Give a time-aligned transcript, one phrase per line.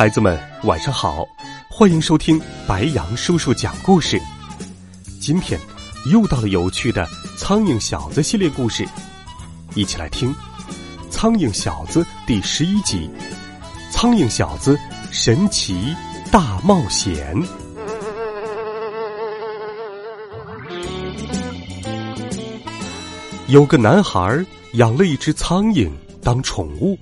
[0.00, 1.28] 孩子们，晚上好！
[1.68, 4.18] 欢迎收听白杨叔叔讲故事。
[5.20, 5.60] 今天
[6.10, 8.88] 又到了有趣的苍蝇小子系列故事，
[9.74, 10.34] 一起来听
[11.10, 13.10] 《苍蝇小子》第十一集
[13.92, 14.74] 《苍蝇小子
[15.10, 15.94] 神奇
[16.32, 17.36] 大冒险》。
[23.48, 25.90] 有个男孩养了一只苍蝇
[26.22, 26.98] 当宠物，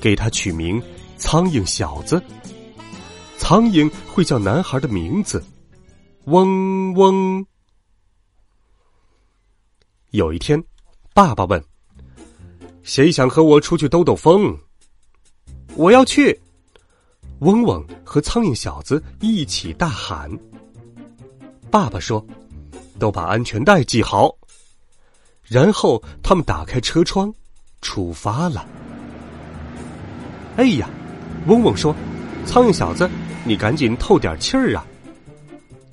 [0.00, 0.82] 给他取名。
[1.16, 2.22] 苍蝇小子，
[3.38, 5.42] 苍蝇会叫男孩的名字，
[6.26, 7.44] 嗡嗡。
[10.10, 10.62] 有一天，
[11.12, 11.62] 爸爸问
[12.82, 14.56] ：“谁想和我出去兜兜风？”
[15.76, 16.38] 我要去。
[17.40, 20.30] 嗡嗡和苍蝇小子一起大喊。
[21.70, 22.24] 爸爸说
[22.98, 24.32] ：“都把安全带系好。”
[25.42, 27.32] 然后他们打开车窗，
[27.82, 28.66] 出发了。
[30.56, 30.88] 哎呀！
[31.46, 31.94] 嗡嗡说
[32.46, 33.08] ：“苍蝇小子，
[33.44, 34.86] 你赶紧透点气儿啊！”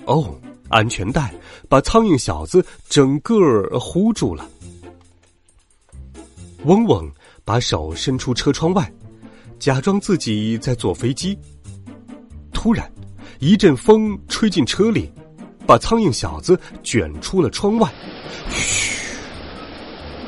[0.05, 0.33] 哦，
[0.69, 1.33] 安全带
[1.67, 3.35] 把苍蝇小子整个
[3.77, 4.47] 糊住了。
[6.63, 7.11] 嗡嗡
[7.43, 8.91] 把手伸出车窗外，
[9.59, 11.37] 假装自己在坐飞机。
[12.53, 12.89] 突然，
[13.39, 15.11] 一阵风吹进车里，
[15.65, 17.91] 把苍蝇小子卷出了窗外。
[18.49, 19.17] 嘘，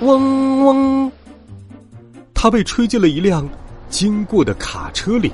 [0.02, 1.11] 嗡嗡，
[2.33, 3.47] 他被吹进了一辆。
[3.94, 5.31] 经过的卡车里，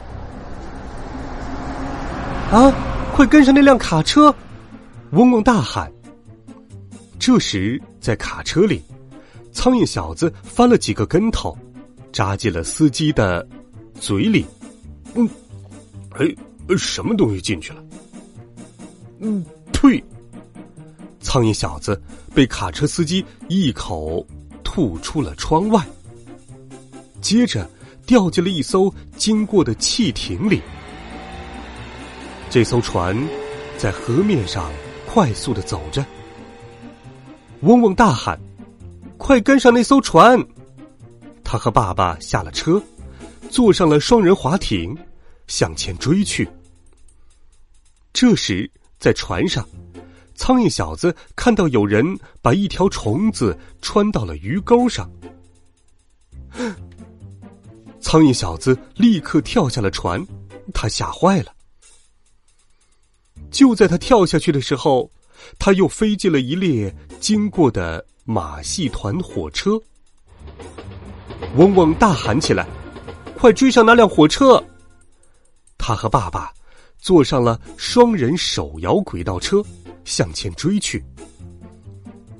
[2.51, 2.69] 啊！
[3.13, 4.35] 快跟上那辆卡车！
[5.11, 5.89] 嗡嗡大喊。
[7.17, 8.83] 这时，在卡车里，
[9.53, 11.57] 苍蝇小子翻了几个跟头，
[12.11, 13.47] 扎进了司机的
[13.97, 14.45] 嘴里。
[15.15, 15.27] 嗯，
[16.17, 16.27] 哎，
[16.77, 17.81] 什么东西进去了？
[19.19, 19.41] 嗯，
[19.71, 20.03] 呸！
[21.21, 21.99] 苍蝇小子
[22.35, 24.25] 被卡车司机一口
[24.65, 25.81] 吐出了窗外，
[27.21, 27.65] 接着。
[28.09, 30.59] 掉进了一艘经过的汽艇里。
[32.49, 33.15] 这艘船
[33.77, 34.71] 在河面上
[35.05, 36.03] 快速的走着。
[37.61, 38.39] 嗡嗡大喊
[39.15, 40.43] ：“快跟上那艘船！”
[41.45, 42.81] 他和爸爸下了车，
[43.47, 44.97] 坐上了双人滑艇，
[45.45, 46.49] 向前追去。
[48.11, 49.63] 这时，在船上，
[50.33, 52.03] 苍蝇小子看到有人
[52.41, 55.07] 把一条虫子穿到了鱼钩上。
[58.09, 60.19] 苍蝇小子立刻跳下了船，
[60.73, 61.53] 他吓坏了。
[63.51, 65.11] 就在他跳下去的时候，
[65.59, 69.79] 他又飞进了一列经过的马戏团火车。
[71.55, 72.67] 嗡嗡大喊起来
[73.37, 74.59] ：“快追上那辆火车！”
[75.77, 76.51] 他和爸爸
[76.97, 79.63] 坐上了双人手摇轨道车，
[80.03, 81.05] 向前追去。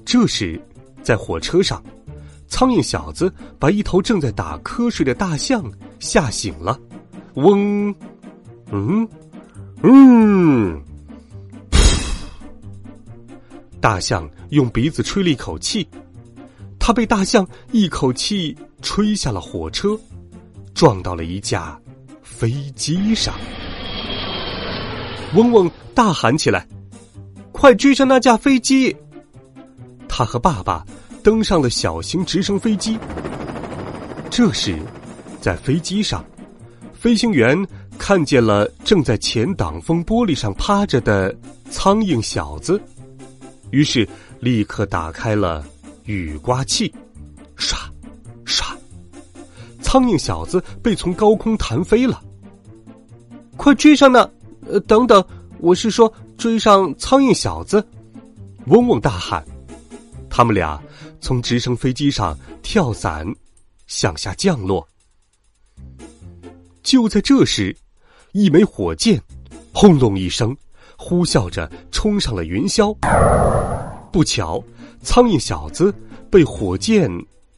[0.03, 0.59] 这时，
[1.03, 1.79] 在火车上。
[2.49, 5.63] 苍蝇小子把一头正在打瞌睡的大象
[5.99, 6.77] 吓醒了，
[7.35, 7.95] 嗡，
[8.71, 9.07] 嗯，
[9.83, 10.83] 嗯，
[13.79, 15.87] 大象用鼻子吹了一口气，
[16.79, 19.97] 他被大象一口气吹下了火车，
[20.73, 21.79] 撞到了一架
[22.21, 23.33] 飞机上。
[25.35, 26.67] 嗡嗡大喊起来
[27.53, 28.93] ：“快追上那架飞机！”
[30.09, 30.83] 他和爸爸。
[31.29, 32.97] 登上了小型直升飞机。
[34.31, 34.79] 这时，
[35.39, 36.25] 在飞机上，
[36.91, 37.55] 飞行员
[37.99, 41.31] 看见了正在前挡风玻璃上趴着的
[41.69, 42.81] 苍蝇小子，
[43.69, 45.63] 于是立刻打开了
[46.05, 46.91] 雨刮器，
[47.55, 47.75] 唰，
[48.43, 48.73] 唰，
[49.83, 52.19] 苍蝇小子被从高空弹飞了。
[53.55, 54.27] 快追上呢！
[54.67, 55.23] 呃，等等，
[55.59, 57.87] 我是说追上苍蝇小子！
[58.65, 59.45] 嗡嗡大喊。
[60.27, 60.81] 他们俩
[61.21, 63.25] 从直升飞机上跳伞，
[63.87, 64.87] 向下降落。
[66.83, 67.75] 就在这时，
[68.31, 69.21] 一枚火箭
[69.73, 70.55] 轰隆一声，
[70.97, 72.95] 呼啸着冲上了云霄。
[74.11, 74.63] 不巧，
[75.03, 75.93] 苍蝇小子
[76.31, 77.09] 被火箭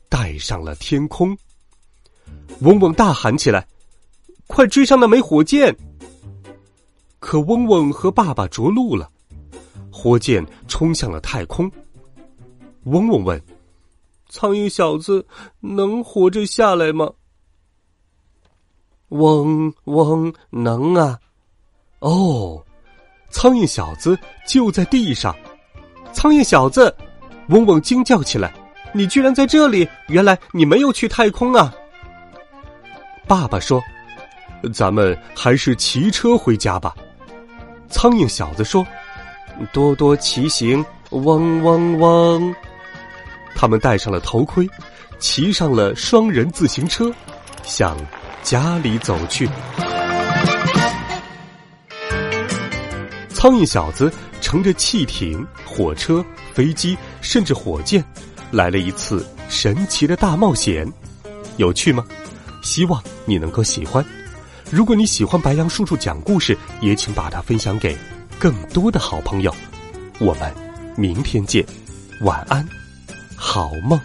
[0.10, 1.38] 带上了天空。
[2.60, 3.66] 嗡嗡大喊起来
[4.48, 5.76] ：“快追上那枚火箭！”
[7.20, 9.10] 可嗡嗡和爸爸着陆了，
[9.92, 11.72] 火箭冲向了太空。
[12.86, 13.42] 嗡嗡问
[14.30, 15.26] ：“苍蝇小子
[15.60, 17.12] 能活着下来吗？”
[19.10, 21.20] 嗡嗡，能啊！
[22.00, 22.64] 哦，
[23.30, 24.18] 苍蝇小子
[24.48, 25.36] 就在地上。
[26.14, 26.96] 苍蝇小子，
[27.50, 28.54] 嗡嗡惊叫起来
[28.94, 29.88] ：“你居然在这里！
[30.08, 31.74] 原来你没有去太空啊！”
[33.28, 33.82] 爸爸说
[34.74, 36.96] ：“咱们还是骑车回家吧。”
[37.90, 38.86] 苍蝇小子说
[39.74, 42.56] ：“多多骑行，嗡嗡嗡。”
[43.56, 44.68] 他们戴上了头盔，
[45.20, 47.12] 骑上了双人自行车，
[47.64, 47.98] 向
[48.44, 49.48] 家里走去。
[53.34, 58.04] 苍蝇小子乘着汽艇、火车、飞机，甚至火箭，
[58.52, 60.88] 来了一次神奇的大冒险，
[61.58, 62.06] 有趣吗？
[62.62, 64.06] 希望你能够喜欢。
[64.70, 67.98] 如果你喜欢白杨叔叔讲故事，也请把它分享给
[68.40, 69.54] 更多的好朋友。
[70.20, 70.54] 我们
[70.96, 71.66] 明天见，
[72.22, 72.64] 晚安，
[73.44, 74.00] 好梦。